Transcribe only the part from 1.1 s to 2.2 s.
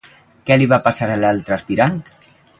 a l'altra aspirant?